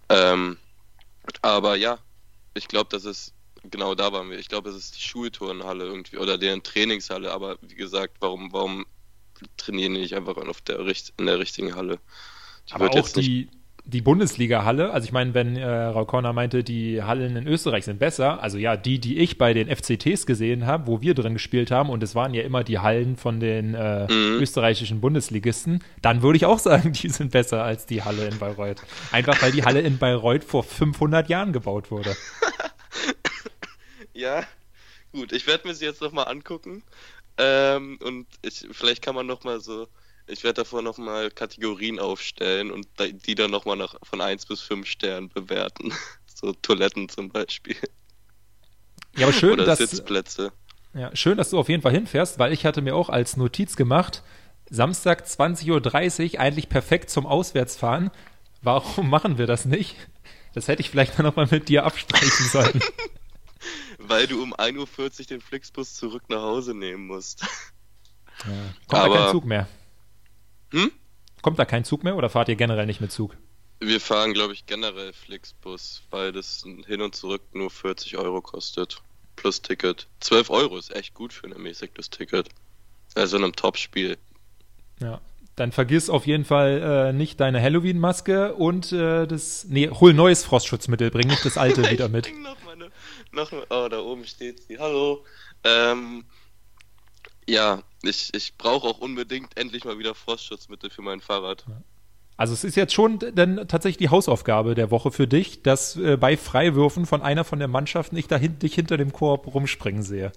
[0.09, 0.59] Ähm,
[1.41, 1.99] aber ja,
[2.55, 3.33] ich glaube, das ist,
[3.65, 4.39] genau da waren wir.
[4.39, 8.87] Ich glaube, es ist die Schulturnhalle irgendwie oder deren Trainingshalle, aber wie gesagt, warum, warum
[9.57, 11.99] trainieren die nicht einfach auf der, in der richtigen Halle?
[12.69, 13.49] Die aber auch die,
[13.85, 18.41] die Bundesliga-Halle, also ich meine, wenn äh, Raukorner meinte, die Hallen in Österreich sind besser,
[18.41, 21.91] also ja, die, die ich bei den FCTs gesehen habe, wo wir drin gespielt haben,
[21.91, 24.41] und es waren ja immer die Hallen von den äh, mhm.
[24.41, 28.83] österreichischen Bundesligisten, dann würde ich auch sagen, die sind besser als die Halle in Bayreuth.
[29.11, 32.17] Einfach weil die Halle in Bayreuth vor 500 Jahren gebaut wurde.
[34.15, 34.45] ja,
[35.13, 36.85] gut, ich werde mir sie jetzt nochmal angucken.
[37.37, 39.89] Ähm, und ich, vielleicht kann man nochmal so
[40.33, 42.89] ich werde davor nochmal Kategorien aufstellen und
[43.27, 45.93] die dann nochmal von 1 bis 5 Sternen bewerten.
[46.35, 47.77] So Toiletten zum Beispiel.
[49.17, 50.51] Ja, aber schön, Oder dass, Sitzplätze.
[50.93, 53.77] Ja, schön, dass du auf jeden Fall hinfährst, weil ich hatte mir auch als Notiz
[53.77, 54.25] gemacht,
[54.69, 58.11] Samstag 20.30 Uhr eigentlich perfekt zum Auswärtsfahren.
[58.61, 59.95] Warum machen wir das nicht?
[60.53, 62.81] Das hätte ich vielleicht noch mal mit dir absprechen sollen.
[63.99, 67.43] weil du um 1.40 Uhr den Flixbus zurück nach Hause nehmen musst.
[68.45, 68.53] Ja,
[68.89, 69.69] kommt aber, kein Zug mehr.
[70.73, 70.91] Hm?
[71.41, 73.37] Kommt da kein Zug mehr oder fahrt ihr generell nicht mit Zug?
[73.81, 79.03] Wir fahren, glaube ich, generell Flixbus, weil das hin und zurück nur 40 Euro kostet.
[79.35, 80.07] Plus Ticket.
[80.21, 82.49] 12 Euro ist echt gut für ein ermäßigtes Ticket.
[83.15, 84.19] Also in einem Top-Spiel.
[85.01, 85.21] Ja.
[85.57, 89.67] Dann vergiss auf jeden Fall äh, nicht deine Halloween-Maske und äh, das.
[89.69, 92.25] Nee, hol neues Frostschutzmittel, bring nicht das alte wieder mit.
[92.25, 92.91] Bring noch meine,
[93.33, 94.79] noch, oh, da oben steht sie.
[94.79, 95.27] Hallo.
[95.65, 96.25] Ähm,
[97.49, 101.65] ja, ich, ich brauche auch unbedingt endlich mal wieder Frostschutzmittel für mein Fahrrad.
[102.37, 106.17] Also es ist jetzt schon dann tatsächlich die Hausaufgabe der Woche für dich, dass äh,
[106.17, 110.33] bei Freiwürfen von einer von der Mannschaft nicht dahin, dich hinter dem Korb rumspringen sehe.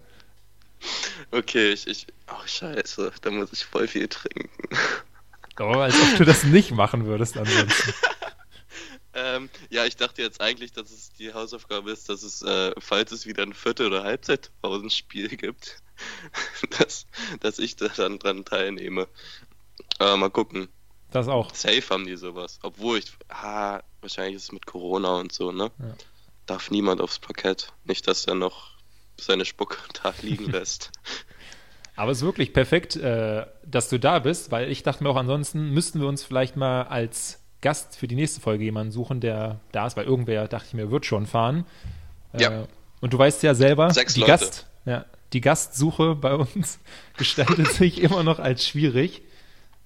[1.31, 4.69] Okay, ich, ich, oh scheiße, da muss ich voll viel trinken.
[5.59, 7.93] Oh, als ob du das nicht machen würdest ansonsten.
[9.15, 13.12] ähm, ja, ich dachte jetzt eigentlich, dass es die Hausaufgabe ist, dass es, äh, falls
[13.12, 15.82] es wieder ein Viertel- oder Halbzeitpausenspiel gibt,
[16.78, 17.08] dass,
[17.39, 19.08] dass ich da dann dran teilnehme.
[19.99, 20.67] Aber mal gucken.
[21.12, 21.54] Das auch.
[21.56, 22.60] Safe haben die sowas.
[22.62, 25.71] Obwohl ich, ah, wahrscheinlich ist es mit Corona und so, ne?
[25.80, 25.95] Ja.
[26.45, 27.71] Darf niemand aufs Parkett.
[27.86, 28.71] Nicht, dass er noch
[29.17, 30.91] seine Spucke da liegen lässt.
[31.95, 35.15] Aber es ist wirklich perfekt, äh, dass du da bist, weil ich dachte mir auch,
[35.15, 39.60] ansonsten müssten wir uns vielleicht mal als Gast für die nächste Folge jemanden suchen, der
[39.71, 41.65] da ist, weil irgendwer, dachte ich mir, wird schon fahren.
[42.34, 42.67] Äh, ja.
[43.01, 44.32] Und du weißt ja selber, Sechs die Leute.
[44.34, 46.78] Gast, ja, die Gastsuche bei uns
[47.17, 49.23] gestaltet sich immer noch als schwierig.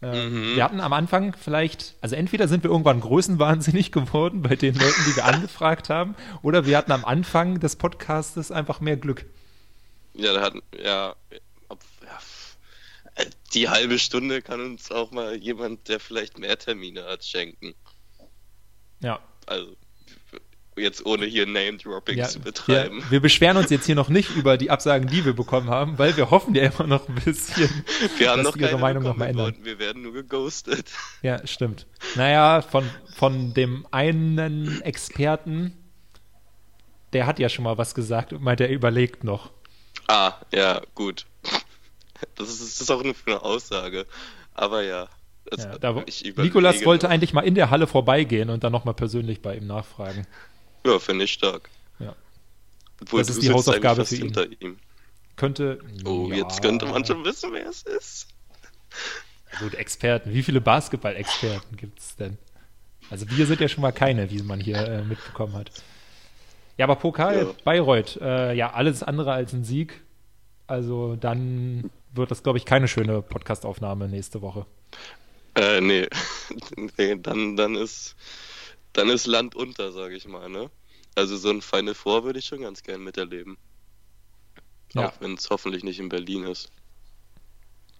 [0.01, 0.55] Äh, mhm.
[0.55, 5.01] Wir hatten am Anfang vielleicht, also entweder sind wir irgendwann größenwahnsinnig geworden bei den Leuten,
[5.07, 9.25] die wir angefragt haben, oder wir hatten am Anfang des Podcastes einfach mehr Glück.
[10.15, 11.15] Ja, da hatten, ja,
[13.53, 17.73] die halbe Stunde kann uns auch mal jemand, der vielleicht mehr Termine hat, schenken.
[19.01, 19.19] Ja.
[19.45, 19.75] Also
[20.79, 23.01] jetzt ohne hier Name-Dropping ja, zu betreiben.
[23.03, 25.97] Wir, wir, beschweren uns jetzt hier noch nicht über die Absagen, die wir bekommen haben,
[25.97, 27.69] weil wir hoffen ja immer noch ein bisschen,
[28.17, 29.55] wir haben dass noch ihre Meinung noch mal ändern.
[29.61, 30.91] Wir werden nur geghostet.
[31.21, 31.85] Ja, stimmt.
[32.15, 35.75] Naja, von, von dem einen Experten,
[37.11, 39.51] der hat ja schon mal was gesagt und meint, er überlegt noch.
[40.07, 41.25] Ah, ja, gut.
[42.35, 44.05] Das ist, das ist auch nur für eine Aussage.
[44.53, 45.07] Aber ja.
[45.57, 46.03] ja da,
[46.37, 47.13] Nikolas wollte noch.
[47.13, 50.27] eigentlich mal in der Halle vorbeigehen und dann nochmal persönlich bei ihm nachfragen.
[50.85, 51.69] Ja, finde ich stark.
[51.99, 52.15] Ja.
[53.01, 54.33] Obwohl, das ist die Hausaufgabe für ihn.
[54.59, 54.77] ihm.
[55.35, 55.79] Könnte.
[56.05, 56.37] Oh, ja.
[56.37, 58.27] jetzt könnte man schon wissen, wer es ist.
[59.59, 60.33] Gut, Experten.
[60.33, 62.37] Wie viele Basketball-Experten gibt es denn?
[63.09, 65.71] Also wir sind ja schon mal keine, wie man hier äh, mitbekommen hat.
[66.77, 67.53] Ja, aber Pokal ja.
[67.63, 70.01] Bayreuth, äh, ja, alles andere als ein Sieg.
[70.67, 74.65] Also dann wird das, glaube ich, keine schöne Podcastaufnahme nächste Woche.
[75.55, 76.07] Äh, nee.
[76.97, 78.15] nee dann, dann ist
[78.93, 80.69] dann ist Land unter, sage ich mal, ne?
[81.15, 83.57] Also so ein Final Four würde ich schon ganz gern miterleben.
[84.93, 85.09] Ja.
[85.09, 86.71] Auch wenn es hoffentlich nicht in Berlin ist.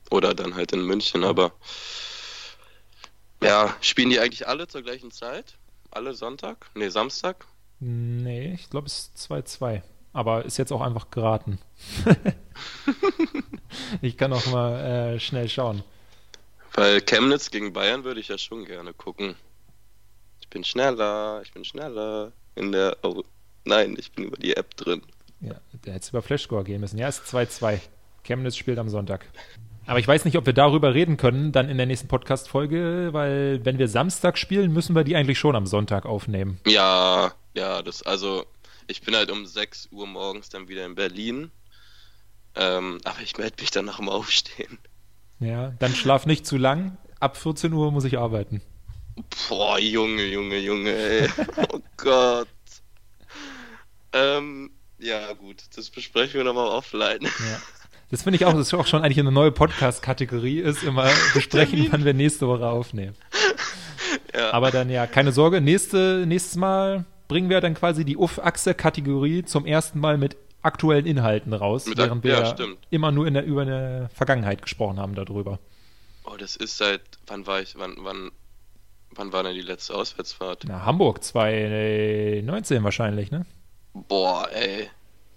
[0.10, 1.52] Oder dann halt in München, aber
[3.44, 5.58] ja, spielen die eigentlich alle zur gleichen Zeit?
[5.92, 6.70] Alle Sonntag?
[6.76, 7.46] Ne, Samstag?
[7.80, 9.82] Nee, ich glaube es ist 2-2.
[10.12, 11.60] Aber ist jetzt auch einfach geraten.
[14.02, 15.84] ich kann auch mal äh, schnell schauen.
[16.74, 19.36] Weil Chemnitz gegen Bayern würde ich ja schon gerne gucken.
[20.42, 22.32] Ich bin schneller, ich bin schneller.
[22.56, 22.98] In der.
[23.04, 23.24] Oh,
[23.66, 25.02] nein, ich bin über die App drin.
[25.42, 25.56] Ja,
[25.86, 26.98] der hätte es über Flashscore gehen müssen.
[26.98, 27.80] Ja, es ist 2-2.
[28.24, 29.26] Chemnitz spielt am Sonntag.
[29.86, 33.66] Aber ich weiß nicht, ob wir darüber reden können, dann in der nächsten Podcast-Folge, weil
[33.66, 36.60] wenn wir Samstag spielen, müssen wir die eigentlich schon am Sonntag aufnehmen.
[36.68, 38.46] Ja, ja, das, also,
[38.88, 41.50] ich bin halt um 6 Uhr morgens dann wieder in Berlin.
[42.56, 44.80] Ähm, aber ich melde mich dann nach dem Aufstehen.
[45.40, 46.98] Ja, dann schlaf nicht zu lang.
[47.20, 48.62] Ab 14 Uhr muss ich arbeiten.
[49.48, 51.30] Boah, Junge, Junge, Junge, ey.
[51.72, 52.48] Oh Gott.
[54.14, 57.22] ähm, ja, gut, das besprechen wir nochmal offline.
[57.22, 57.62] Ja.
[58.12, 61.88] Das finde ich auch, das ist auch schon eigentlich eine neue Podcast-Kategorie, ist immer besprechen,
[61.92, 63.16] wann wir nächste Woche aufnehmen.
[64.34, 64.52] ja.
[64.52, 69.66] Aber dann ja, keine Sorge, nächste, nächstes Mal bringen wir dann quasi die Uff-Achse-Kategorie zum
[69.68, 72.56] ersten Mal mit aktuellen Inhalten raus, mit während wir ja,
[72.90, 75.60] immer nur in der, über eine Vergangenheit gesprochen haben darüber.
[76.26, 78.32] Oh, das ist seit, wann war ich, wann, wann,
[79.12, 80.66] wann war denn die letzte Auswärtsfahrt?
[80.68, 83.46] Na, Hamburg 2019 wahrscheinlich, ne?
[83.94, 84.90] Boah, ey,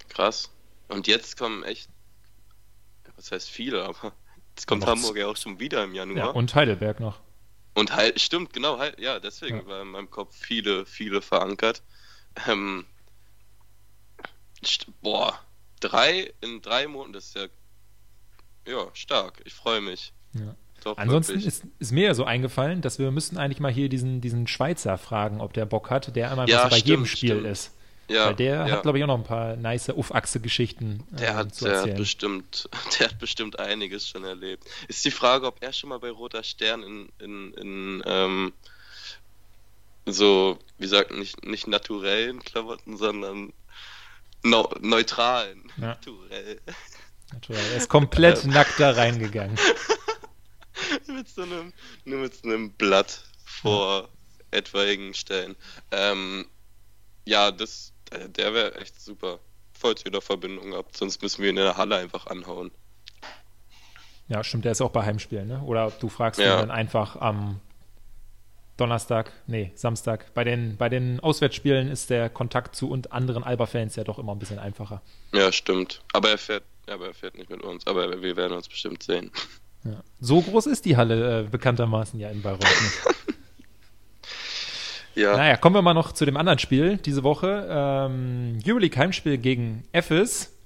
[0.08, 0.50] krass.
[0.88, 1.88] Und jetzt kommen echt,
[3.16, 4.12] was heißt viele, aber
[4.56, 6.16] jetzt kommt Hamburg ja auch schon wieder im Januar.
[6.18, 7.20] Ja, und Heidelberg noch.
[7.74, 9.66] Und halt, stimmt, genau, halt, ja, deswegen ja.
[9.66, 11.82] war in meinem Kopf viele, viele verankert.
[12.46, 12.84] Ähm,
[15.02, 15.38] boah,
[15.80, 17.46] drei in drei Monaten, das ist ja,
[18.66, 19.42] ja, stark.
[19.44, 20.12] Ich freue mich.
[20.34, 20.54] Ja.
[20.84, 24.20] Doch, Ansonsten ist, ist, mir ja so eingefallen, dass wir müssten eigentlich mal hier diesen,
[24.20, 27.46] diesen Schweizer fragen, ob der Bock hat, der einmal ja, bei stimmt, jedem Spiel stimmt.
[27.46, 27.72] ist.
[28.08, 28.70] Ja, Weil der ja.
[28.70, 31.04] hat, glaube ich, auch noch ein paar nice Uff-Achse-Geschichten.
[31.10, 34.64] Der, äh, hat, der hat bestimmt, der hat bestimmt einiges schon erlebt.
[34.88, 38.52] Ist die Frage, ob er schon mal bei Roter Stern in, in, in ähm,
[40.04, 43.52] so, wie sagt nicht, nicht naturellen Klamotten, sondern
[44.42, 45.70] no, neutralen.
[45.76, 45.88] Ja.
[45.88, 46.60] Naturell.
[47.32, 47.64] Naturell.
[47.72, 49.58] Er ist komplett nackt da reingegangen.
[51.08, 51.72] mit so einem,
[52.04, 54.08] nur mit so einem Blatt vor ja.
[54.58, 55.56] etwaigen Stellen.
[55.90, 56.46] Ähm,
[57.24, 59.38] ja, das, der wäre echt super.
[59.72, 62.70] Falls ihr da Verbindung habt, sonst müssen wir ihn in der Halle einfach anhauen.
[64.28, 65.60] Ja, stimmt, der ist auch bei Heimspielen, ne?
[65.62, 66.54] Oder du fragst ja.
[66.54, 67.60] ihn dann einfach am
[68.82, 70.34] Donnerstag, nee, Samstag.
[70.34, 74.32] Bei den, bei den Auswärtsspielen ist der Kontakt zu und anderen Alba-Fans ja doch immer
[74.32, 75.02] ein bisschen einfacher.
[75.32, 76.02] Ja, stimmt.
[76.12, 79.30] Aber er fährt, aber er fährt nicht mit uns, aber wir werden uns bestimmt sehen.
[79.84, 80.02] Ja.
[80.18, 83.36] So groß ist die Halle äh, bekanntermaßen ja in Bayreuth nicht.
[85.14, 85.36] ja.
[85.36, 87.68] Naja, kommen wir mal noch zu dem anderen Spiel diese Woche.
[87.70, 90.56] Ähm, Euroleague Heimspiel gegen Ephes.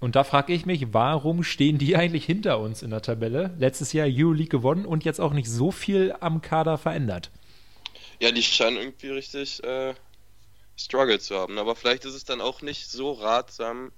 [0.00, 3.54] Und da frage ich mich, warum stehen die eigentlich hinter uns in der Tabelle?
[3.58, 7.30] Letztes Jahr Euroleague gewonnen und jetzt auch nicht so viel am Kader verändert.
[8.20, 9.94] Ja, die scheinen irgendwie richtig äh,
[10.76, 11.58] Struggle zu haben.
[11.58, 13.92] Aber vielleicht ist es dann auch nicht so ratsam,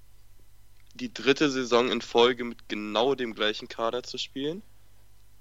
[0.95, 4.63] die dritte Saison in Folge mit genau dem gleichen Kader zu spielen.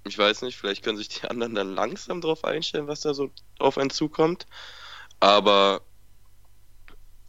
[0.08, 3.32] Ich weiß nicht, vielleicht können sich die anderen dann langsam darauf einstellen, was da so
[3.58, 4.46] auf einen zukommt.
[5.20, 5.82] Aber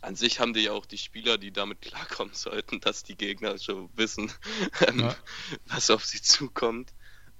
[0.02, 3.58] an sich haben die ja auch die Spieler, die damit klarkommen sollten, dass die Gegner
[3.58, 4.30] schon wissen,
[4.96, 5.16] ja.
[5.66, 6.92] was auf sie zukommt.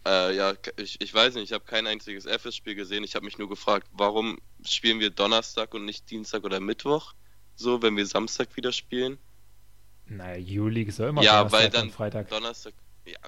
[0.06, 3.02] Äh, ja, ich, ich weiß nicht, ich habe kein einziges FS-Spiel gesehen.
[3.02, 7.14] Ich habe mich nur gefragt, warum spielen wir Donnerstag und nicht Dienstag oder Mittwoch?
[7.56, 9.18] So, wenn wir Samstag wieder spielen.
[10.06, 12.28] Naja, Juli ja immer ja, Donnerstag weil dann Freitag.
[12.28, 13.18] Donnerstag, ja,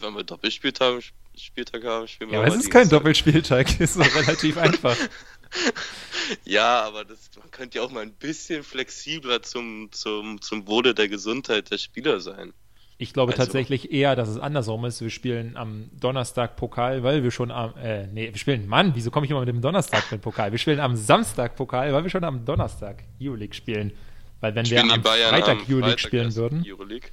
[0.00, 1.02] wenn wir Doppelspieltag haben,
[1.34, 4.96] Spieltag haben, spielen wir Ja, aber es ist kein Doppelspieltag, ist doch relativ einfach.
[6.44, 10.94] Ja, aber das, man könnte ja auch mal ein bisschen flexibler zum, zum, zum Wohle
[10.94, 12.52] der Gesundheit der Spieler sein.
[13.00, 13.44] Ich glaube also.
[13.44, 15.00] tatsächlich eher, dass es andersrum ist.
[15.00, 19.10] Wir spielen am Donnerstag Pokal, weil wir schon am, äh, nee, wir spielen, Mann, wieso
[19.10, 20.52] komme ich immer mit dem Donnerstag mit Pokal?
[20.52, 23.92] Wir spielen am Samstag Pokal, weil wir schon am Donnerstag Euroleague spielen.
[24.40, 27.08] Weil wenn wir am Freitag Euroleague spielen würden, Euroleague.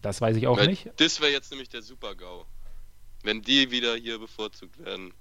[0.00, 0.88] das weiß ich auch Weil nicht.
[0.98, 2.46] Das wäre jetzt nämlich der Super-GAU.
[3.24, 5.12] Wenn die wieder hier bevorzugt werden.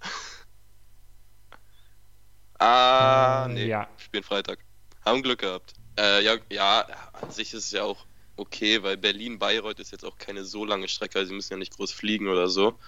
[2.58, 3.88] ah, nee, ja.
[3.96, 4.58] spielen Freitag.
[5.02, 5.72] Haben Glück gehabt.
[5.98, 8.04] Äh, ja, ja, an sich ist es ja auch
[8.36, 11.76] okay, weil Berlin-Bayreuth ist jetzt auch keine so lange Strecke, also sie müssen ja nicht
[11.76, 12.78] groß fliegen oder so.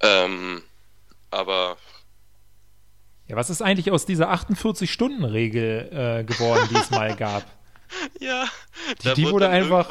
[0.00, 0.62] Ähm,
[1.30, 1.78] aber
[3.28, 7.44] ja, was ist eigentlich aus dieser 48-Stunden-Regel äh, geworden, die es mal gab?
[8.20, 8.48] ja,
[9.02, 9.90] die, die wurde einfach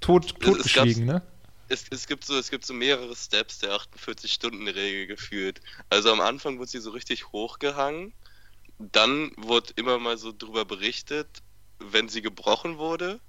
[0.00, 1.22] tot, totgeschwiegen, ne?
[1.68, 5.60] Es, es, gibt so, es gibt so mehrere Steps der 48-Stunden-Regel gefühlt.
[5.88, 8.12] Also am Anfang wurde sie so richtig hochgehangen.
[8.80, 11.42] Dann wurde immer mal so drüber berichtet,
[11.78, 13.20] wenn sie gebrochen wurde.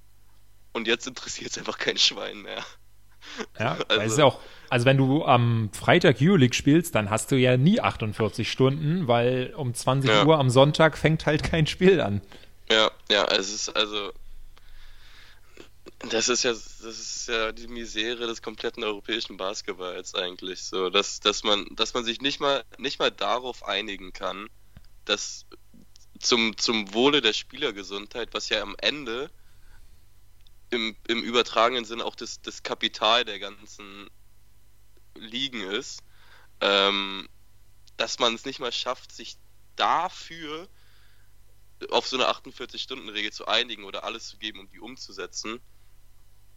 [0.73, 2.63] Und jetzt interessiert es einfach kein Schwein mehr.
[3.59, 7.35] Ja, also, ist ja auch, also wenn du am Freitag Euroleague spielst, dann hast du
[7.35, 10.25] ja nie 48 Stunden, weil um 20 ja.
[10.25, 12.21] Uhr am Sonntag fängt halt kein Spiel an.
[12.69, 14.13] Ja, ja, es ist also
[16.09, 21.19] das ist ja das ist ja die Misere des kompletten europäischen Basketballs eigentlich so, dass,
[21.19, 24.47] dass man dass man sich nicht mal nicht mal darauf einigen kann,
[25.05, 25.45] dass
[26.19, 29.29] zum zum Wohle der Spielergesundheit, was ja am Ende
[30.69, 34.09] im, im übertragenen Sinne auch das, das Kapital der ganzen
[35.15, 36.01] Ligen ist,
[36.61, 37.27] ähm,
[37.97, 39.37] dass man es nicht mal schafft, sich
[39.75, 40.67] dafür
[41.89, 45.59] auf so eine 48-Stunden-Regel zu einigen oder alles zu geben, um die umzusetzen.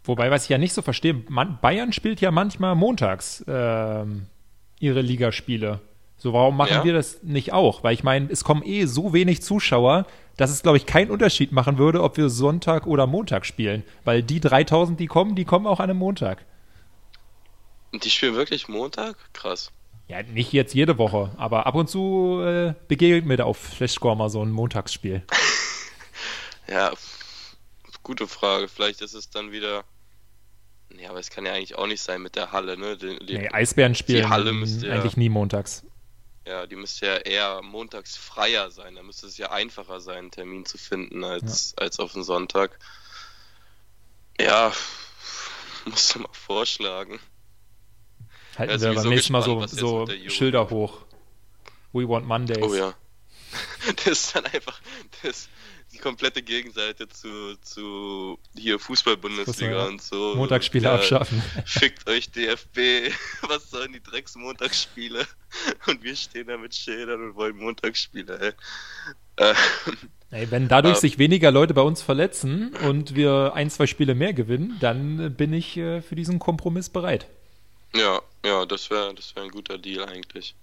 [0.04, 4.26] Wobei, was ich ja nicht so verstehe, man, Bayern spielt ja manchmal montags ähm,
[4.78, 5.80] ihre Ligaspiele.
[6.24, 6.84] So, warum machen ja.
[6.84, 7.84] wir das nicht auch?
[7.84, 10.06] Weil ich meine, es kommen eh so wenig Zuschauer,
[10.38, 13.84] dass es, glaube ich, keinen Unterschied machen würde, ob wir Sonntag oder Montag spielen.
[14.04, 16.46] Weil die 3000, die kommen, die kommen auch an einem Montag.
[17.92, 19.16] Und die spielen wirklich Montag?
[19.34, 19.70] Krass.
[20.08, 24.16] Ja, nicht jetzt jede Woche, aber ab und zu äh, begegnet mir da auf Flashscore
[24.16, 25.24] mal so ein Montagsspiel.
[26.68, 26.90] ja,
[28.02, 28.68] gute Frage.
[28.68, 29.84] Vielleicht ist es dann wieder.
[30.98, 32.96] Ja, aber es kann ja eigentlich auch nicht sein mit der Halle, ne?
[32.96, 35.84] Die, die, nee, Eisbären spielen eigentlich ja, nie montags.
[36.46, 38.96] Ja, die müsste ja eher montags freier sein.
[38.96, 41.85] Da müsste es ja einfacher sein, einen Termin zu finden als, ja.
[41.85, 42.78] als auf den Sonntag.
[44.38, 44.72] Ja,
[45.87, 47.18] musst du mal vorschlagen.
[48.59, 51.04] Halten ja, wir beim nächsten Mal so, so Schilder hoch.
[51.92, 52.62] We want Mondays.
[52.62, 52.94] Oh ja.
[54.04, 54.80] Das ist dann einfach
[55.22, 55.48] das,
[55.92, 60.34] die komplette Gegenseite zu, zu hier Fußball-Bundesliga und so.
[60.34, 61.42] Montagsspiele ja, abschaffen.
[61.66, 63.12] Fickt euch DFB.
[63.48, 65.26] Was sollen die Drecks-Montagsspiele?
[65.86, 68.52] Und wir stehen da mit Schildern und wollen Montagsspiele, ey.
[69.36, 69.56] Ähm,
[70.30, 74.14] ey wenn dadurch äh, sich weniger Leute bei uns verletzen und wir ein, zwei Spiele
[74.14, 77.26] mehr gewinnen, dann bin ich äh, für diesen Kompromiss bereit.
[77.94, 80.56] Ja, ja, das wäre das wär ein guter Deal eigentlich.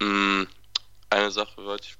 [0.00, 0.44] Mm,
[1.10, 1.96] eine Sache wollte ich.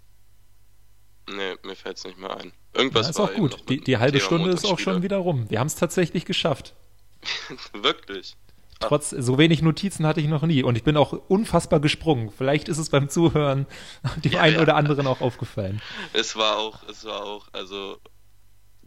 [1.35, 2.53] Nee, mir fällt es nicht mehr ein.
[2.75, 3.69] Irgendwas ja, ist auch gut.
[3.69, 5.49] Die, die halbe Stunde ist auch schon wieder rum.
[5.51, 6.75] Wir haben es tatsächlich geschafft.
[7.73, 8.37] Wirklich.
[8.81, 12.31] Trotz so wenig Notizen hatte ich noch nie und ich bin auch unfassbar gesprungen.
[12.31, 13.67] Vielleicht ist es beim Zuhören
[14.25, 14.63] dem ja, einen ja.
[14.63, 15.83] oder anderen auch aufgefallen.
[16.15, 17.99] Es war auch, es war auch, also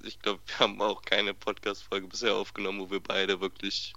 [0.04, 3.94] ich glaube, wir haben auch keine Podcast-Folge bisher aufgenommen, wo wir beide wirklich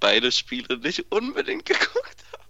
[0.00, 2.43] beide Spiele nicht unbedingt geguckt haben.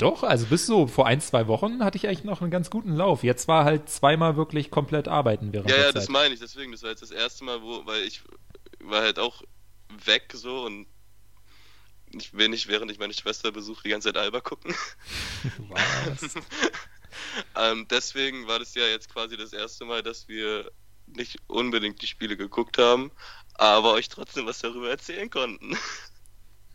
[0.00, 2.94] Doch, also bis so vor ein, zwei Wochen hatte ich eigentlich noch einen ganz guten
[2.94, 3.22] Lauf.
[3.22, 5.94] Jetzt war halt zweimal wirklich komplett arbeiten während ja, der ja, Zeit.
[5.94, 8.22] Ja, das meine ich, deswegen, das war jetzt das erste Mal, wo, weil ich
[8.82, 9.42] war halt auch
[10.04, 10.86] weg so und
[12.12, 14.74] ich will nicht, während ich meine Schwester besuche, die ganze Zeit Alba gucken.
[15.68, 16.34] Was?
[17.56, 20.70] ähm, deswegen war das ja jetzt quasi das erste Mal, dass wir
[21.06, 23.10] nicht unbedingt die Spiele geguckt haben,
[23.54, 25.76] aber euch trotzdem was darüber erzählen konnten.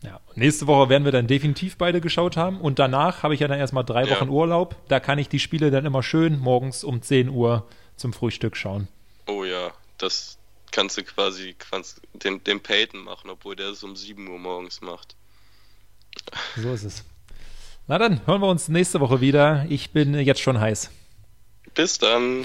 [0.02, 3.48] Ja, nächste Woche werden wir dann definitiv beide geschaut haben und danach habe ich ja
[3.48, 4.30] dann erstmal drei Wochen ja.
[4.30, 4.76] Urlaub.
[4.88, 8.88] Da kann ich die Spiele dann immer schön morgens um 10 Uhr zum Frühstück schauen.
[9.26, 10.38] Oh ja, das
[10.70, 14.80] kannst du quasi kannst den, den Peyton machen, obwohl der es um 7 Uhr morgens
[14.80, 15.16] macht.
[16.56, 17.04] So ist es.
[17.88, 19.64] Na dann, hören wir uns nächste Woche wieder.
[19.68, 20.90] Ich bin jetzt schon heiß.
[21.74, 22.44] Bis dann.